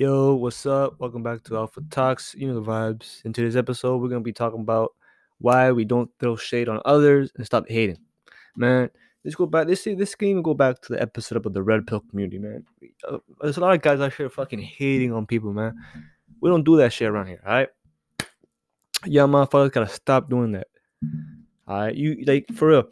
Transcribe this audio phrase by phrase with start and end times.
[0.00, 0.94] Yo, what's up?
[1.00, 2.32] Welcome back to Alpha Talks.
[2.38, 3.20] You know the vibes.
[3.24, 4.94] In today's episode, we're gonna be talking about
[5.38, 7.98] why we don't throw shade on others and stop hating.
[8.54, 8.90] Man,
[9.24, 9.66] let's go back.
[9.66, 12.64] This this can even go back to the episode about the red pill community, man.
[13.08, 15.74] Uh, there's a lot of guys out here fucking hating on people, man.
[16.40, 17.70] We don't do that shit around here, alright?
[19.04, 20.68] Yeah, motherfuckers gotta stop doing that.
[21.66, 22.84] Alright, you like for real.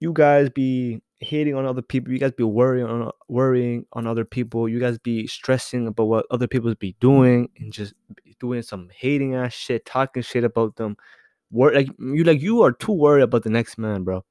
[0.00, 2.12] You guys be hating on other people.
[2.12, 4.68] You guys be worrying on worrying on other people.
[4.68, 7.94] You guys be stressing about what other people be doing and just
[8.38, 10.96] doing some hating ass shit, talking shit about them.
[11.50, 14.24] Wor- like you like you are too worried about the next man, bro.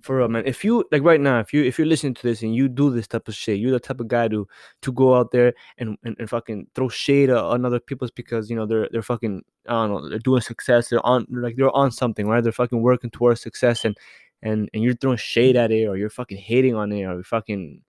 [0.00, 0.44] For real, man.
[0.46, 2.90] If you like right now, if you if you're listening to this and you do
[2.90, 4.48] this type of shit, you're the type of guy to
[4.82, 8.56] to go out there and and, and fucking throw shade on other people's because you
[8.56, 10.88] know they're they're fucking I don't know they're doing success.
[10.88, 12.42] They're on like they're on something, right?
[12.42, 13.98] They're fucking working towards success and
[14.42, 15.64] and and you're throwing shade mm-hmm.
[15.64, 17.82] at it or you're fucking hating on it or you're fucking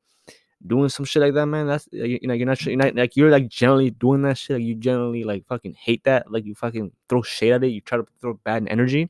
[0.65, 3.31] doing some shit like that, man, that's you know you're not, you're not like you're
[3.31, 4.57] like generally doing that shit.
[4.57, 6.31] Like you generally like fucking hate that.
[6.31, 7.69] Like you fucking throw shade at it.
[7.69, 9.09] You try to throw bad energy,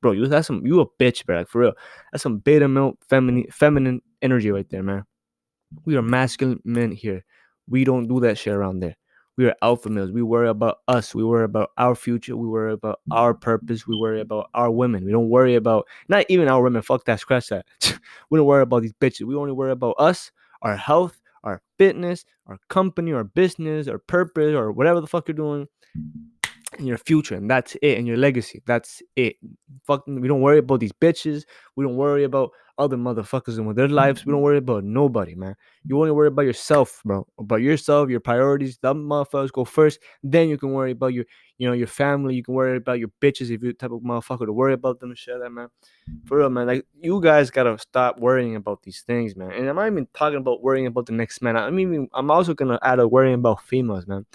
[0.00, 0.12] bro.
[0.12, 1.38] You that's some you a bitch, bro.
[1.38, 1.72] Like for real,
[2.12, 5.04] that's some beta male feminine feminine energy right there, man.
[5.84, 7.24] We are masculine men here.
[7.68, 8.96] We don't do that shit around there.
[9.36, 10.12] We are alpha males.
[10.12, 11.14] We worry about us.
[11.14, 12.36] We worry about our future.
[12.36, 13.86] We worry about our purpose.
[13.86, 15.04] We worry about our women.
[15.04, 16.80] We don't worry about not even our women.
[16.82, 17.20] Fuck that.
[17.20, 17.66] Scratch that.
[18.30, 19.26] we don't worry about these bitches.
[19.26, 24.54] We only worry about us, our health, our fitness, our company, our business, our purpose,
[24.54, 25.68] or whatever the fuck you're doing
[26.78, 28.62] in your future, and that's it, and your legacy.
[28.66, 29.36] That's it.
[29.86, 31.44] Fucking, we don't worry about these bitches.
[31.76, 34.24] We don't worry about other motherfuckers and with their lives.
[34.24, 35.56] We don't worry about nobody, man.
[35.84, 37.26] You only worry about yourself, bro.
[37.38, 38.78] About yourself, your priorities.
[38.78, 40.00] Them motherfuckers go first.
[40.22, 41.24] Then you can worry about your,
[41.58, 42.34] you know, your family.
[42.34, 45.10] You can worry about your bitches if you're type of motherfucker to worry about them
[45.10, 45.68] and shit, that man.
[46.26, 46.66] For real, man.
[46.66, 49.52] Like you guys gotta stop worrying about these things, man.
[49.52, 51.56] And I'm not even talking about worrying about the next man.
[51.56, 54.26] I mean, I'm also gonna add a worrying about females, man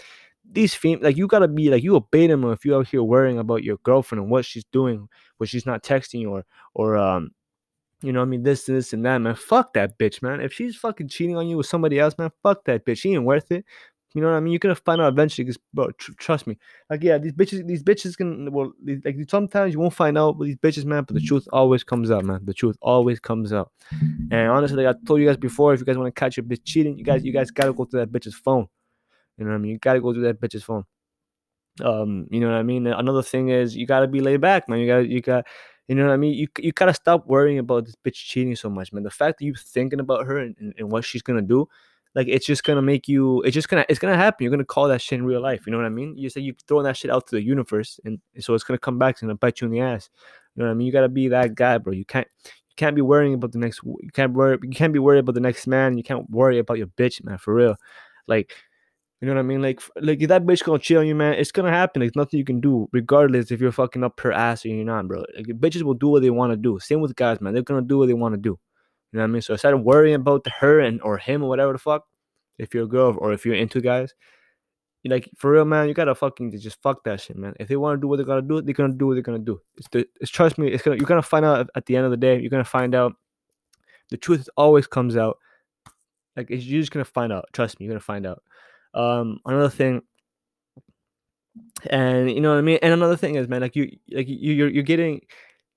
[0.53, 3.01] these fem like you gotta be like you a beta male if you out here
[3.01, 6.43] worrying about your girlfriend and what she's doing, what she's not texting you or
[6.73, 7.31] or um
[8.01, 9.35] you know I mean this and this and that man.
[9.35, 10.41] Fuck that bitch, man.
[10.41, 12.99] If she's fucking cheating on you with somebody else, man, fuck that bitch.
[12.99, 13.65] She ain't worth it.
[14.13, 14.51] You know what I mean?
[14.51, 16.57] You're gonna find out eventually, because bro, tr- trust me.
[16.89, 18.73] Like, yeah, these bitches, these bitches can well,
[19.05, 21.03] like sometimes you won't find out with these bitches, man.
[21.03, 22.41] But the truth always comes out, man.
[22.43, 23.71] The truth always comes out.
[24.31, 26.43] And honestly, like I told you guys before, if you guys want to catch your
[26.43, 28.67] bitch cheating, you guys, you guys gotta go to that bitch's phone.
[29.37, 29.71] You know what I mean?
[29.71, 30.83] You gotta go through that bitch's phone.
[31.81, 32.87] Um, you know what I mean?
[32.87, 34.79] Another thing is you gotta be laid back, man.
[34.79, 35.45] You gotta, you got
[35.91, 36.33] you know what I mean?
[36.35, 39.03] You you gotta stop worrying about this bitch cheating so much, man.
[39.03, 41.67] The fact that you thinking about her and, and, and what she's gonna do,
[42.15, 44.45] like it's just gonna make you it's just gonna it's gonna happen.
[44.45, 45.67] You're gonna call that shit in real life.
[45.67, 46.17] You know what I mean?
[46.17, 48.97] You say you throwing that shit out to the universe and so it's gonna come
[48.97, 50.09] back, it's gonna bite you in the ass.
[50.55, 50.87] You know what I mean?
[50.87, 51.91] You gotta be that guy, bro.
[51.91, 54.99] You can't you can't be worrying about the next you can't worry you can't be
[54.99, 55.97] worried about the next man.
[55.97, 57.75] You can't worry about your bitch, man, for real.
[58.29, 58.53] Like
[59.21, 59.61] you know what I mean?
[59.61, 62.01] Like, like if that bitch gonna cheat on you, man, it's gonna happen.
[62.01, 65.07] Like nothing you can do, regardless if you're fucking up her ass or you're not,
[65.07, 65.23] bro.
[65.35, 66.79] Like bitches will do what they want to do.
[66.79, 67.53] Same with guys, man.
[67.53, 68.57] They're gonna do what they want to do.
[69.11, 69.41] You know what I mean?
[69.43, 72.07] So instead of worrying about her and or him or whatever the fuck,
[72.57, 74.15] if you're a girl or if you're into guys,
[75.03, 77.53] you're like for real, man, you gotta fucking just fuck that shit, man.
[77.59, 79.37] If they want to do what they're gonna do, they're gonna do what they're gonna
[79.37, 79.61] do.
[79.77, 82.11] It's, the, it's trust me, it's gonna you're gonna find out at the end of
[82.11, 82.39] the day.
[82.39, 83.13] You're gonna find out.
[84.09, 85.37] The truth always comes out.
[86.35, 87.45] Like you're just gonna find out.
[87.53, 88.41] Trust me, you're gonna find out.
[88.93, 90.01] Um, another thing,
[91.89, 92.79] and you know what I mean.
[92.81, 95.21] And another thing is, man, like you, like you, you're you're getting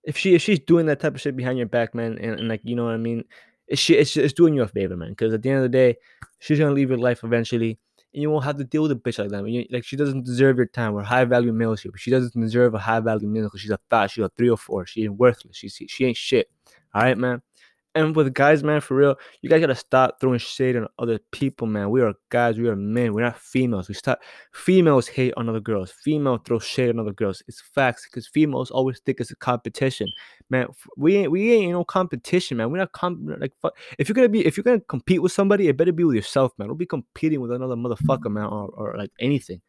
[0.04, 2.48] if she if she's doing that type of shit behind your back, man, and, and
[2.48, 3.24] like you know what I mean,
[3.66, 5.10] it's she it's, it's doing you a favor, man.
[5.10, 5.97] Because at the end of the day,
[6.41, 7.78] she's gonna leave your life eventually,
[8.12, 9.48] and you won't have to deal with a bitch like that.
[9.48, 10.92] You, like she doesn't deserve your time.
[10.92, 13.78] We're high value males here, she doesn't deserve a high value male because she's a
[13.91, 14.10] thought.
[14.10, 14.86] She's a three or four.
[14.86, 15.56] She ain't worthless.
[15.56, 16.50] She she ain't shit.
[16.94, 17.42] All right, man.
[17.97, 21.69] And with guys, man, for real, you guys gotta stop throwing shade on other people,
[21.69, 21.91] man.
[21.91, 23.87] We are guys, we are men, we're not females.
[23.87, 24.21] We stop.
[24.53, 25.93] Females hate on other girls.
[25.93, 27.41] Female throw shade on other girls.
[27.47, 30.09] It's facts because females always think it's a competition,
[30.50, 30.66] man.
[30.97, 32.72] We ain't we ain't no competition, man.
[32.72, 33.53] We're not comp like.
[33.97, 36.53] If you're gonna be if you're gonna compete with somebody, it better be with yourself,
[36.59, 36.66] man.
[36.69, 39.60] Don't be competing with another motherfucker, man, or, or like anything.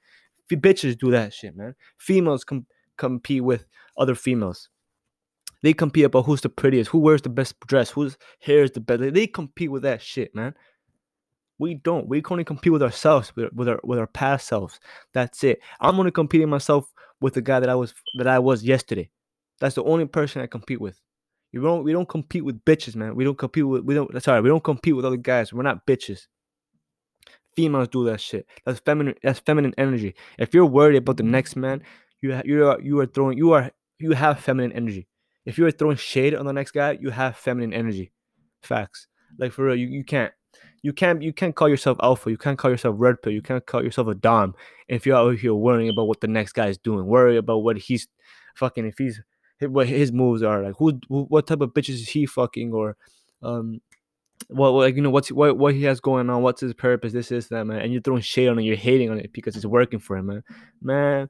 [0.49, 1.75] If bitches do that shit, man.
[1.97, 2.65] Females com-
[2.97, 3.67] compete with
[3.97, 4.69] other females.
[5.65, 8.79] They compete about who's the prettiest, who wears the best dress, whose hair is the
[8.79, 9.01] best.
[9.15, 10.53] They compete with that shit, man.
[11.57, 12.07] We don't.
[12.07, 14.79] We only compete with ourselves, with, with our with our past selves.
[15.15, 15.59] That's it.
[15.81, 19.09] I'm only competing myself with the guy that I was that I was yesterday.
[19.59, 21.01] That's the only person I compete with.
[21.51, 21.83] You don't.
[21.83, 23.15] We don't compete with bitches, man.
[23.15, 23.85] We don't compete with.
[23.85, 24.21] We don't.
[24.21, 25.51] Sorry, we don't compete with other guys.
[25.51, 26.27] We're not bitches.
[27.55, 28.45] Females do that shit.
[28.67, 29.15] That's feminine.
[29.23, 30.13] That's feminine energy.
[30.37, 31.81] If you're worried about the next man,
[32.21, 33.39] you you are you are throwing.
[33.39, 35.07] You are you have feminine energy.
[35.45, 38.11] If you are throwing shade on the next guy, you have feminine energy.
[38.63, 39.07] Facts.
[39.37, 40.33] Like for real, you, you can't.
[40.81, 42.29] You can't you can't call yourself alpha.
[42.29, 43.33] You can't call yourself red pill.
[43.33, 44.53] You can't call yourself a dom
[44.87, 47.07] if you're out here worrying about what the next guy is doing.
[47.07, 48.07] Worry about what he's
[48.55, 49.19] fucking if he's
[49.61, 50.75] what his moves are like.
[50.77, 52.95] Who what type of bitches is he fucking or
[53.41, 53.81] um
[54.47, 56.43] what like you know what's what what he has going on.
[56.43, 57.11] What's his purpose?
[57.11, 57.81] This is that man.
[57.81, 58.63] And you're throwing shade on it.
[58.63, 60.43] You're hating on it because it's working for him, man.
[60.81, 61.29] Man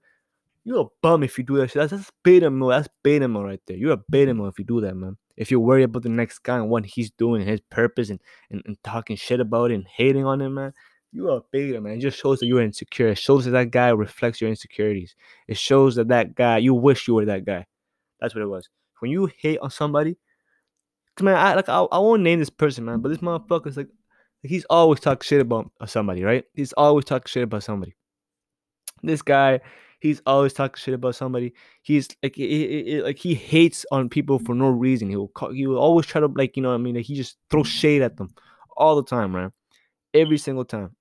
[0.65, 1.75] you're a bum if you do that shit.
[1.75, 2.73] That's, that's beta mode.
[2.73, 3.77] That's beta mode right there.
[3.77, 4.41] You're a beta mm-hmm.
[4.41, 5.15] mode if you do that, man.
[5.37, 8.19] If you're worried about the next guy and what he's doing and his purpose and,
[8.49, 10.73] and, and talking shit about it and hating on him, man,
[11.11, 11.97] you're a beta, man.
[11.97, 13.09] It just shows that you're insecure.
[13.09, 15.15] It shows that that guy reflects your insecurities.
[15.47, 17.67] It shows that that guy, you wish you were that guy.
[18.19, 18.67] That's what it was.
[18.99, 20.17] When you hate on somebody,
[21.21, 23.89] man, I like I, I won't name this person, man, but this motherfucker's like,
[24.41, 26.43] he's always talking shit about somebody, right?
[26.53, 27.95] He's always talking shit about somebody.
[29.03, 29.59] This guy,
[30.05, 31.53] He's always talking shit about somebody.
[31.81, 35.09] He's like, he, like he hates on people for no reason.
[35.09, 37.05] He will call, he will always try to like, you know, what I mean, like
[37.05, 38.33] he just throws shade at them
[38.77, 39.51] all the time, man.
[40.13, 40.95] Every single time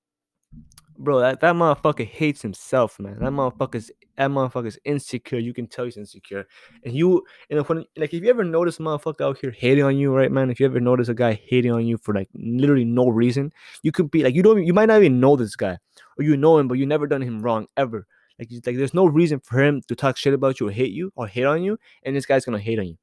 [0.98, 3.18] bro, that, that motherfucker hates himself, man.
[3.20, 5.38] That motherfucker's that motherfucker's insecure.
[5.38, 6.46] You can tell he's insecure.
[6.84, 9.96] And you and when like if you ever notice a motherfucker out here hating on
[9.96, 10.50] you, right, man?
[10.50, 13.52] If you ever notice a guy hating on you for like literally no reason,
[13.82, 15.78] you could be like you don't you might not even know this guy
[16.18, 18.06] or you know him, but you never done him wrong ever.
[18.38, 21.12] Like, like there's no reason for him to talk shit about you or hate you
[21.16, 22.96] or hate on you, and this guy's gonna hate on you.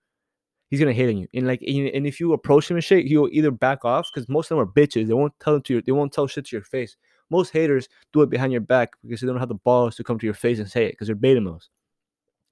[0.70, 1.28] He's gonna hate on you.
[1.34, 4.52] And like, and if you approach him and shit, he'll either back off because most
[4.52, 5.08] of them are bitches.
[5.08, 6.96] They won't tell to your, they won't tell shit to your face.
[7.30, 10.20] Most haters do it behind your back because they don't have the balls to come
[10.20, 11.70] to your face and say it because they're beta males.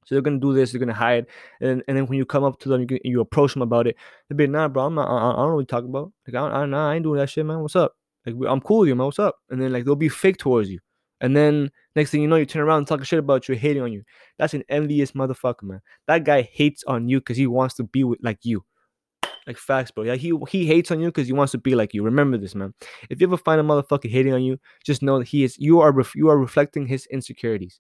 [0.06, 0.72] So they're gonna do this.
[0.72, 1.28] They're gonna hide,
[1.62, 3.96] and and then when you come up to them, you, you approach them about it.
[4.28, 4.86] They'll be nah, bro.
[4.86, 5.08] I'm not.
[5.08, 6.12] I, I don't know what you talking about.
[6.28, 7.60] Like I, I, nah, I ain't doing that shit, man.
[7.60, 7.96] What's up?
[8.26, 9.06] Like I'm cool with you, man.
[9.06, 9.36] What's up?
[9.50, 10.80] And then like they'll be fake towards you.
[11.22, 13.82] And then next thing you know, you turn around and talking shit about you, hating
[13.82, 14.04] on you.
[14.38, 15.82] That's an envious motherfucker, man.
[16.08, 18.64] That guy hates on you because he wants to be with, like you.
[19.48, 20.04] Like facts, bro.
[20.04, 22.04] Yeah, he he hates on you because he wants to be like you.
[22.04, 22.74] Remember this, man.
[23.10, 25.80] If you ever find a motherfucker hating on you, just know that he is you
[25.80, 27.80] are ref, you are reflecting his insecurities.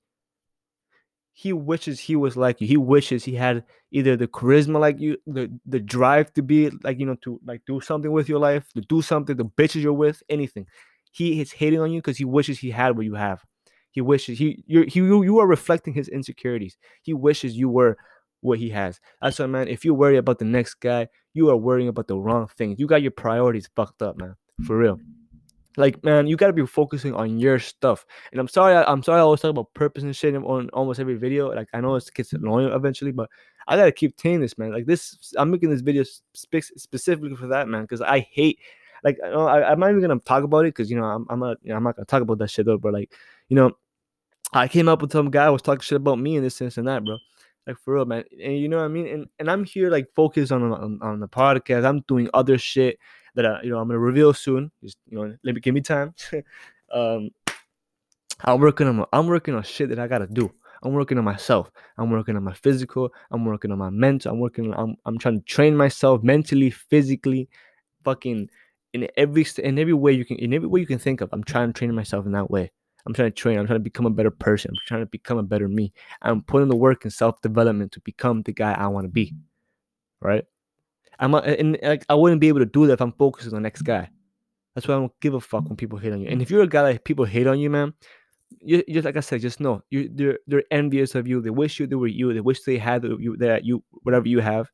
[1.33, 2.67] He wishes he was like you.
[2.67, 6.99] He wishes he had either the charisma like you, the the drive to be like
[6.99, 9.93] you know to like do something with your life, to do something, the bitches you're
[9.93, 10.65] with, anything.
[11.11, 13.43] He is hating on you because he wishes he had what you have.
[13.91, 16.77] He wishes he you're he you, you are reflecting his insecurities.
[17.01, 17.97] He wishes you were
[18.41, 18.99] what he has.
[19.21, 19.67] That's why, man.
[19.67, 22.79] If you worry about the next guy, you are worrying about the wrong things.
[22.79, 24.35] You got your priorities fucked up, man.
[24.65, 24.99] For real.
[25.77, 28.05] Like, man, you gotta be focusing on your stuff.
[28.31, 30.99] And I'm sorry, I, am sorry I always talk about purpose and shit on almost
[30.99, 31.53] every video.
[31.53, 33.29] Like, I know it gets annoying eventually, but
[33.67, 34.73] I gotta keep saying this, man.
[34.73, 36.03] Like, this, I'm making this video
[36.33, 38.59] spe- specifically for that, man, because I hate
[39.03, 41.57] like I, I'm not even gonna talk about it because you know I'm I'm not
[41.63, 42.77] you know, I'm not gonna talk about that shit though.
[42.77, 43.13] But like
[43.47, 43.71] you know,
[44.53, 47.03] I came up with some guy was talking shit about me and this and that,
[47.03, 47.17] bro.
[47.67, 48.23] Like for real, man.
[48.41, 49.07] And you know what I mean.
[49.07, 51.85] And and I'm here like focused on on, on the podcast.
[51.85, 52.97] I'm doing other shit
[53.35, 54.71] that I, you know I'm gonna reveal soon.
[54.83, 56.13] Just you know, let me give me time.
[56.93, 57.29] um,
[58.41, 60.51] I'm working on I'm working on shit that I gotta do.
[60.81, 61.71] I'm working on myself.
[61.97, 63.13] I'm working on my physical.
[63.31, 64.31] I'm working on my mental.
[64.31, 64.73] I'm working.
[64.73, 67.49] On, I'm I'm trying to train myself mentally, physically,
[68.03, 68.49] fucking
[68.93, 71.29] in every in every way you can in every way you can think of.
[71.31, 72.71] I'm trying to train myself in that way.
[73.05, 73.57] I'm trying to train.
[73.57, 74.71] I'm trying to become a better person.
[74.71, 75.93] I'm trying to become a better me.
[76.21, 79.33] I'm putting the work in self development to become the guy I want to be.
[80.21, 80.43] Right?
[81.19, 83.53] I'm a, and like I wouldn't be able to do that if I'm focused on
[83.53, 84.09] the next guy.
[84.75, 86.29] That's why I don't give a fuck when people hate on you.
[86.29, 87.93] And if you're a guy that people hate on you, man,
[88.61, 91.41] you, just like I said, just know you they're they're envious of you.
[91.41, 92.33] They wish you they were you.
[92.33, 94.69] They wish they had you that you whatever you have,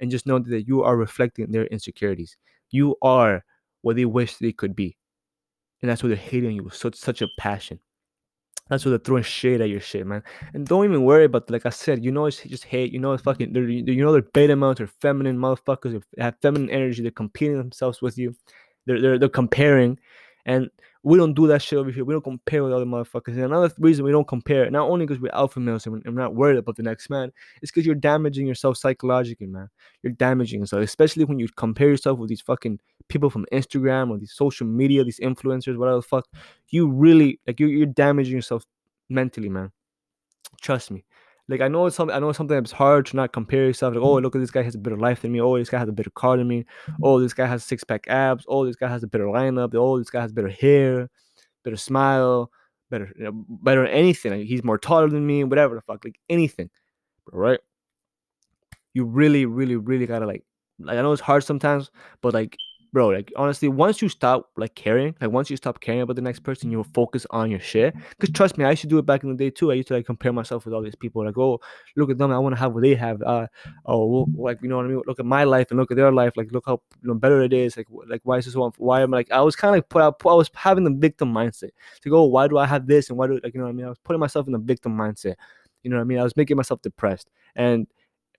[0.00, 2.36] and just know that you are reflecting their insecurities.
[2.70, 3.44] You are
[3.82, 4.96] what they wish they could be.
[5.80, 7.80] And that's why they're hating you with such such a passion.
[8.68, 10.22] That's why they're throwing shade at your shit, man.
[10.52, 12.92] And don't even worry about, like I said, you know it's just hate.
[12.92, 13.52] You know it's fucking.
[13.52, 16.02] They're, you know they're beta males, they're feminine motherfuckers.
[16.16, 17.02] They have feminine energy.
[17.02, 18.34] They're competing themselves with you.
[18.86, 19.98] They're they're, they're comparing,
[20.44, 20.68] and
[21.02, 22.04] we don't do that shit over here.
[22.04, 23.28] We don't compare with other motherfuckers.
[23.28, 26.34] And another reason we don't compare, not only because we're alpha males and we're not
[26.34, 27.32] worried about the next man,
[27.62, 29.68] is because you're damaging yourself psychologically, man.
[30.02, 34.18] You're damaging yourself, especially when you compare yourself with these fucking people from Instagram or
[34.18, 36.26] these social media, these influencers, whatever the fuck.
[36.68, 38.64] You really like you're, you're damaging yourself
[39.08, 39.72] mentally, man.
[40.60, 41.04] Trust me.
[41.48, 43.94] Like I know it's something I know something that's hard to not compare yourself.
[43.94, 45.40] Like, oh, look at this guy has a better life than me.
[45.40, 46.66] Oh, this guy has a better car than me.
[47.02, 48.44] Oh, this guy has six pack abs.
[48.48, 49.74] Oh, this guy has a better lineup.
[49.74, 51.08] Oh, this guy has better hair,
[51.64, 52.50] better smile,
[52.90, 54.32] better, you know, better anything.
[54.32, 55.42] Like, he's more taller than me.
[55.44, 56.68] Whatever the fuck, like anything,
[57.32, 57.60] right?
[58.92, 60.44] You really, really, really gotta like.
[60.80, 62.56] Like I know it's hard sometimes, but like
[62.92, 66.22] bro, like honestly, once you stop like caring, like once you stop caring about the
[66.22, 67.94] next person, you'll focus on your shit.
[68.18, 69.70] Cause trust me, I used to do it back in the day too.
[69.70, 71.24] I used to like compare myself with all these people.
[71.24, 71.60] Like, oh,
[71.96, 73.22] look at them, I want to have what they have.
[73.22, 73.46] Uh,
[73.86, 75.02] oh, well, like you know what I mean?
[75.06, 76.32] Look at my life and look at their life.
[76.36, 77.76] Like, look how you know, better it is.
[77.76, 78.72] Like, like why is this one?
[78.78, 79.32] Why am I like?
[79.32, 80.20] I was kind of like put out.
[80.24, 81.70] I was having the victim mindset.
[82.02, 83.70] To go, oh, why do I have this and why do like you know what
[83.70, 83.86] I mean?
[83.86, 85.34] I was putting myself in the victim mindset.
[85.82, 86.18] You know what I mean?
[86.18, 87.86] I was making myself depressed and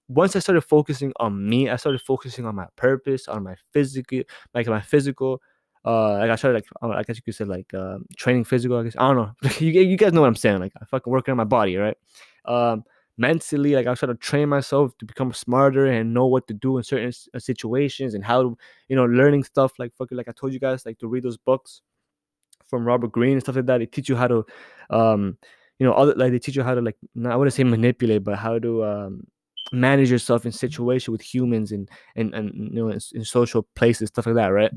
[0.09, 4.21] once I started focusing on me, I started focusing on my purpose, on my physical,
[4.53, 5.41] like my physical.
[5.85, 8.77] Uh, like I started like I guess you could say like um, training physical.
[8.77, 9.49] I guess I don't know.
[9.59, 10.59] you, you guys know what I'm saying.
[10.59, 11.95] Like I fucking working on my body, right?
[12.45, 12.83] Um,
[13.17, 16.77] mentally, like I started to train myself to become smarter and know what to do
[16.77, 20.31] in certain uh, situations and how to, you know, learning stuff like fucking like I
[20.31, 21.81] told you guys like to read those books
[22.65, 23.77] from Robert Greene and stuff like that.
[23.77, 24.45] They teach you how to,
[24.89, 25.37] um,
[25.77, 28.23] you know, other like they teach you how to like not, I wouldn't say manipulate,
[28.23, 29.27] but how to um
[29.71, 34.07] manage yourself in situation with humans and and and you know in, in social places
[34.07, 34.71] stuff like that right?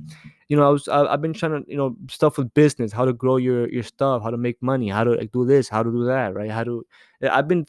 [0.48, 3.04] You know i was I, have been trying to you know stuff with business how
[3.04, 5.82] to grow your your stuff how to make money how to like do this how
[5.82, 6.50] to do that right?
[6.50, 6.84] How to
[7.22, 7.66] eh, i've been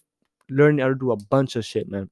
[0.50, 2.10] learning how to do a bunch of shit man.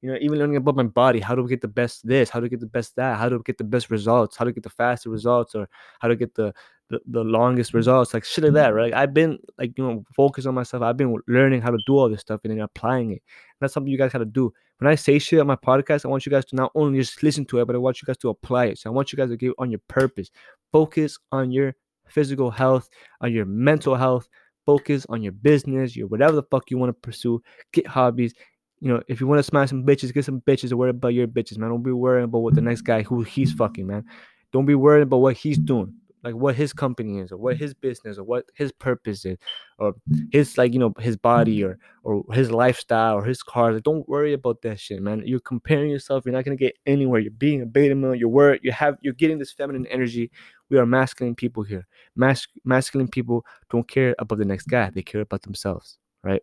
[0.00, 2.48] You know, even learning about my body, how to get the best this, how to
[2.48, 5.10] get the best that, how to get the best results, how to get the faster
[5.10, 6.54] results, or how to get the
[6.90, 8.94] the, the longest results, like shit like that, right?
[8.94, 10.82] I've been like, you know, focused on myself.
[10.82, 13.22] I've been learning how to do all this stuff and then applying it.
[13.22, 14.52] And that's something you guys got to do.
[14.78, 17.22] When I say shit on my podcast, I want you guys to not only just
[17.22, 18.78] listen to it, but I want you guys to apply it.
[18.78, 20.30] So I want you guys to get on your purpose.
[20.72, 21.74] Focus on your
[22.08, 22.88] physical health,
[23.20, 24.28] on your mental health,
[24.64, 27.42] focus on your business, your whatever the fuck you want to pursue.
[27.72, 28.34] Get hobbies.
[28.80, 30.70] You know, if you want to smash some bitches, get some bitches.
[30.70, 31.70] Or worry about your bitches, man.
[31.70, 34.04] Don't be worrying about what the next guy who he's fucking, man.
[34.52, 35.92] Don't be worried about what he's doing
[36.24, 37.60] like what his company is or what mm.
[37.60, 39.38] his business or what his purpose is
[39.78, 39.94] or
[40.32, 41.66] his like you know his body mm.
[41.66, 45.22] or or his lifestyle or his car like, don't worry about that shit man.
[45.24, 47.20] You're comparing yourself you're not going to get anywhere.
[47.20, 50.30] You're being a beta male you're worried you have you're getting this feminine energy.
[50.70, 51.86] We are masculine people here.
[52.14, 56.42] Mas- masculine people don't care about the next guy they care about themselves right?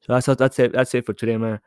[0.00, 1.60] So that's that's it that's it for today man.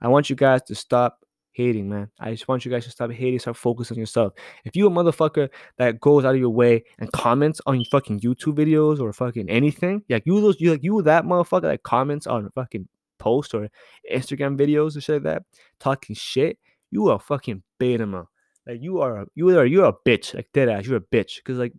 [0.00, 1.17] I want you guys to stop
[1.58, 2.08] hating, man.
[2.20, 4.32] I just want you guys to stop hating, start focusing on yourself.
[4.64, 8.20] If you a motherfucker that goes out of your way and comments on your fucking
[8.20, 12.28] YouTube videos or fucking anything, like you those you like you that motherfucker that comments
[12.28, 12.86] on fucking
[13.18, 13.68] posts or
[14.10, 15.42] Instagram videos and shit like that,
[15.80, 16.58] talking shit,
[16.92, 18.24] you are fucking beta man.
[18.64, 21.42] Like you are you are you're a bitch, like dead ass, you're a bitch.
[21.44, 21.72] Cause like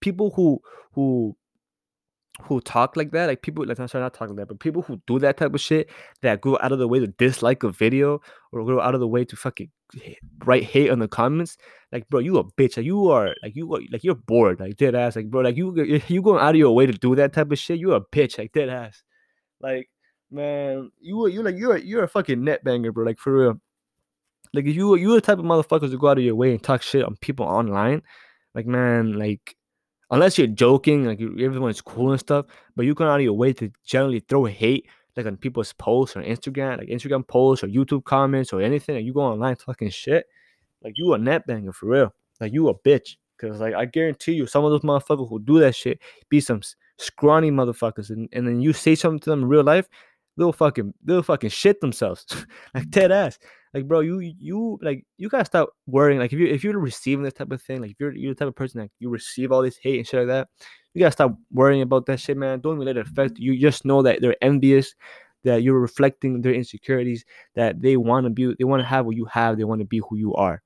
[0.00, 0.60] people who
[0.92, 1.36] who
[2.42, 4.82] who talk like that, like people, like I'm sorry, not talking like that, but people
[4.82, 5.88] who do that type of shit
[6.22, 8.20] that go out of the way to dislike a video
[8.52, 9.70] or go out of the way to fucking
[10.44, 11.56] write hate on the comments,
[11.92, 14.76] like bro, you a bitch, like you are, like you, are, like you're bored, like
[14.76, 17.32] dead ass, like bro, like you, you going out of your way to do that
[17.32, 19.02] type of shit, you a bitch, like dead ass,
[19.60, 19.88] like
[20.30, 23.60] man, you, you like you're, you're a fucking net banger, bro, like for real.
[24.52, 26.82] Like you, you the type of motherfuckers to go out of your way and talk
[26.82, 28.02] shit on people online,
[28.54, 29.56] like man, like
[30.10, 33.52] unless you're joking, like everyone's cool and stuff, but you go out of your way
[33.54, 34.86] to generally throw hate
[35.16, 39.06] like on people's posts on Instagram, like Instagram posts or YouTube comments or anything, and
[39.06, 40.26] you go online talking shit,
[40.84, 42.14] like you a net banger for real.
[42.40, 43.16] Like you a bitch.
[43.38, 45.98] Cause like I guarantee you, some of those motherfuckers who do that shit
[46.30, 46.62] be some
[46.98, 49.88] scrawny motherfuckers, and, and then you say something to them in real life,
[50.38, 52.24] they'll fucking they'll fucking shit themselves,
[52.74, 53.38] like dead ass
[53.76, 57.22] like bro you you like you gotta stop worrying like if you if you're receiving
[57.22, 59.52] this type of thing like if you're you're the type of person that you receive
[59.52, 60.48] all this hate and shit like that
[60.94, 62.58] you gotta stop worrying about that shit man.
[62.60, 63.58] Don't let it affect you.
[63.58, 64.94] Just know that they're envious
[65.44, 67.22] that you're reflecting their insecurities
[67.54, 69.84] that they want to be they want to have what you have they want to
[69.84, 70.62] be who you are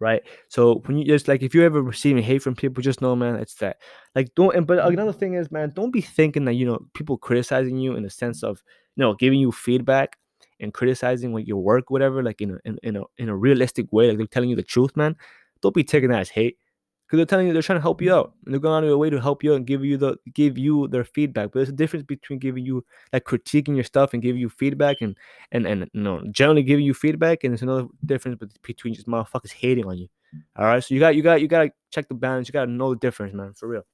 [0.00, 0.22] right?
[0.48, 3.36] So when you just like if you're ever receiving hate from people just know man
[3.36, 3.78] it's that
[4.16, 7.16] like don't and but another thing is man don't be thinking that you know people
[7.16, 8.60] criticizing you in the sense of
[8.96, 10.16] you know giving you feedback
[10.60, 13.86] and criticizing like your work, whatever, like in a in, in a in a realistic
[13.92, 15.16] way, like they're telling you the truth, man.
[15.60, 16.58] Don't be taking that as hate.
[17.06, 18.34] Because they're telling you they're trying to help you out.
[18.44, 20.58] And they're going out of their way to help you and give you the give
[20.58, 21.46] you their feedback.
[21.46, 22.84] But there's a difference between giving you
[23.14, 25.16] like critiquing your stuff and giving you feedback and
[25.52, 27.44] and and you know generally giving you feedback.
[27.44, 30.08] And there's another difference between just motherfuckers hating on you.
[30.56, 30.84] All right.
[30.84, 32.46] So you got you got you gotta check the balance.
[32.48, 33.86] You gotta know the difference, man, for real.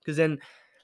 [0.00, 0.38] Because then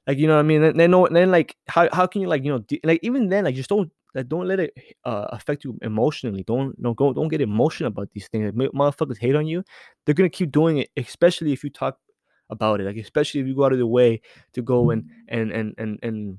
[0.06, 0.60] like you know what I mean.
[0.60, 3.44] Then, then then like how how can you like you know de- like even then
[3.44, 4.72] like just don't like don't let it
[5.04, 6.44] uh, affect you emotionally.
[6.44, 8.52] Don't don't go don't get emotional about these things.
[8.54, 9.64] Like, motherfuckers hate on you,
[10.04, 11.98] they're gonna keep doing it, especially if you talk
[12.50, 12.84] about it.
[12.84, 14.20] Like especially if you go out of the way
[14.52, 16.38] to go and and and and and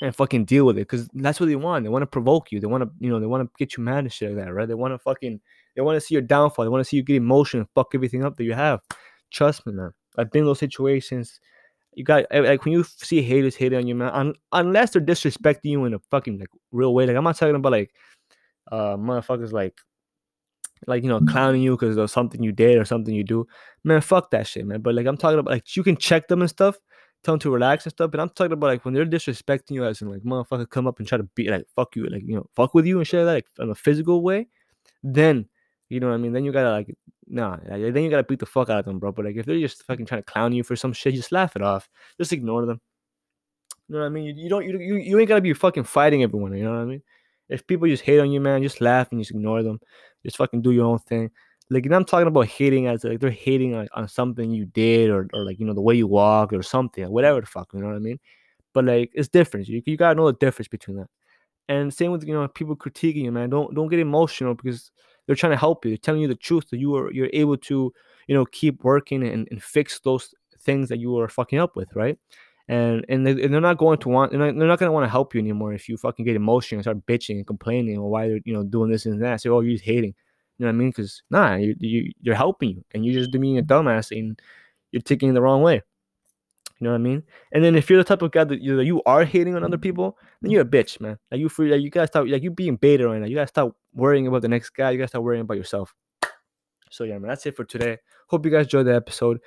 [0.00, 1.84] and fucking deal with it because that's what they want.
[1.84, 2.60] They want to provoke you.
[2.60, 4.52] They want to, you know, they want to get you mad and shit like that,
[4.52, 4.68] right?
[4.68, 5.40] They want to fucking,
[5.74, 6.64] they want to see your downfall.
[6.64, 8.80] They want to see you get emotional and fuck everything up that you have.
[9.32, 9.92] Trust me, man.
[10.16, 11.40] I've been in those situations
[11.98, 15.02] you got eh, like when you see haters hating on you, man, un- unless they're
[15.02, 17.06] disrespecting you in a fucking like real way.
[17.06, 17.92] Like I'm not talking about like
[18.70, 19.76] uh motherfuckers like
[20.86, 23.46] like you know clowning you because of something you did or something you do,
[23.82, 24.80] man, fuck that shit, man.
[24.80, 26.78] But like I'm talking about like you can check them and stuff,
[27.24, 28.12] tell them to relax and stuff.
[28.12, 31.00] But I'm talking about like when they're disrespecting you as in like motherfucker come up
[31.00, 33.26] and try to beat like fuck you, like you know fuck with you and shit
[33.26, 34.46] like that, like in a physical way,
[35.02, 35.48] then
[35.88, 36.32] you know what I mean.
[36.32, 36.94] Then you gotta like
[37.28, 39.12] nah, then you gotta beat the fuck out of them, bro.
[39.12, 41.56] But like if they're just fucking trying to clown you for some shit, just laugh
[41.56, 42.80] it off, just ignore them.
[43.88, 44.24] You know what I mean?
[44.24, 46.54] You, you don't you, you ain't gotta be fucking fighting everyone.
[46.56, 47.02] You know what I mean?
[47.48, 49.80] If people just hate on you, man, just laugh and just ignore them.
[50.24, 51.30] Just fucking do your own thing.
[51.70, 55.10] Like, and I'm talking about hating as like they're hating on, on something you did
[55.10, 57.80] or, or like, you know, the way you walk or something, whatever the fuck, you
[57.80, 58.18] know what I mean?
[58.72, 59.68] But like, it's different.
[59.68, 61.08] You, you gotta know the difference between that.
[61.68, 63.50] And same with, you know, people critiquing you, man.
[63.50, 64.90] Don't don't get emotional because
[65.28, 65.92] they're trying to help you.
[65.92, 67.92] They're telling you the truth that you are you're able to,
[68.26, 71.94] you know, keep working and, and fix those things that you are fucking up with,
[71.94, 72.18] right?
[72.68, 75.04] and and, they, are not going to want they're not, they're not going to want
[75.04, 78.10] to help you anymore if you fucking get emotional and start bitching and complaining or
[78.10, 79.40] why they're you know doing this and that.
[79.40, 80.14] Say, oh, you're just hating.
[80.58, 80.90] You know what I mean?
[80.90, 84.38] Because nah, you, you you're helping you, and you're just being a dumbass and
[84.92, 85.82] you're taking it the wrong way.
[86.78, 87.22] You know what I mean?
[87.52, 89.78] And then if you're the type of guy that you, you are hating on other
[89.78, 91.18] people, then you're a bitch, man.
[91.30, 93.26] Like you free, like you gotta stop, like you being beta right now.
[93.26, 94.92] You gotta stop worrying about the next guy.
[94.92, 95.92] You gotta start worrying about yourself.
[96.90, 97.98] So yeah, man, that's it for today.
[98.28, 99.40] Hope you guys enjoyed the episode.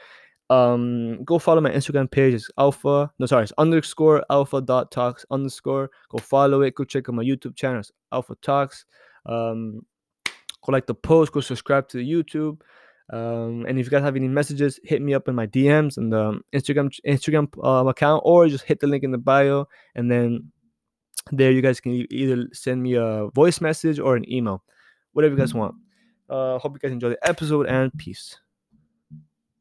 [0.49, 2.33] Um, go follow my Instagram page.
[2.33, 3.09] It's alpha.
[3.17, 5.89] No, sorry, it's underscore alpha dot talks underscore.
[6.09, 6.75] Go follow it.
[6.75, 7.79] Go check out my YouTube channel.
[7.79, 8.85] It's alpha talks.
[9.25, 9.85] Um,
[10.25, 11.31] go like the post.
[11.31, 12.59] Go subscribe to the YouTube.
[13.11, 16.11] Um, and if you guys have any messages, hit me up in my DMs and
[16.11, 20.51] the Instagram Instagram um, account, or just hit the link in the bio, and then
[21.31, 24.63] there you guys can either send me a voice message or an email,
[25.11, 25.75] whatever you guys want.
[26.29, 28.37] Uh, hope you guys enjoy the episode and peace.